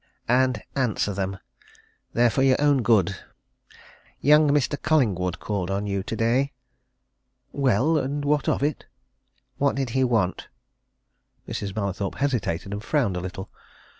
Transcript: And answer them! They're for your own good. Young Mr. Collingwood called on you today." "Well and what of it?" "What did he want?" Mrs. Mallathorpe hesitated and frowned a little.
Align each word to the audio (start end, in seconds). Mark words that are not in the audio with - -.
And 0.27 0.63
answer 0.75 1.13
them! 1.13 1.37
They're 2.13 2.31
for 2.31 2.41
your 2.41 2.59
own 2.59 2.81
good. 2.81 3.17
Young 4.19 4.49
Mr. 4.49 4.81
Collingwood 4.81 5.39
called 5.39 5.69
on 5.69 5.85
you 5.85 6.01
today." 6.01 6.53
"Well 7.51 7.99
and 7.99 8.25
what 8.25 8.49
of 8.49 8.63
it?" 8.63 8.87
"What 9.59 9.75
did 9.75 9.91
he 9.91 10.03
want?" 10.03 10.47
Mrs. 11.47 11.75
Mallathorpe 11.75 12.15
hesitated 12.15 12.73
and 12.73 12.83
frowned 12.83 13.15
a 13.15 13.19
little. 13.21 13.51